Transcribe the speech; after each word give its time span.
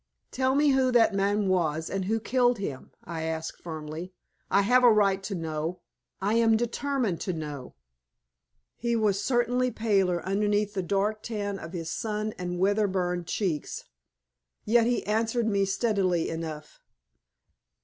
"Tell 0.31 0.55
me 0.55 0.69
who 0.69 0.91
that 0.93 1.13
man 1.13 1.47
was, 1.47 1.87
and 1.87 2.05
who 2.05 2.19
killed 2.19 2.57
him?" 2.57 2.89
I 3.03 3.21
asked, 3.21 3.61
firmly. 3.61 4.13
"I 4.49 4.63
have 4.63 4.83
a 4.83 4.91
right 4.91 5.21
to 5.21 5.35
know. 5.35 5.81
I 6.19 6.33
am 6.33 6.57
determined 6.57 7.21
to 7.21 7.33
know!" 7.33 7.75
He 8.77 8.95
was 8.95 9.23
certainly 9.23 9.69
paler 9.69 10.25
underneath 10.25 10.73
the 10.73 10.81
dark 10.81 11.21
tan 11.21 11.59
of 11.59 11.73
his 11.73 11.91
sun 11.91 12.33
and 12.39 12.57
weather 12.57 12.87
burned 12.87 13.27
cheeks. 13.27 13.83
Yet 14.65 14.87
he 14.87 15.05
answered 15.05 15.45
me 15.45 15.65
steadily 15.65 16.29
enough. 16.29 16.79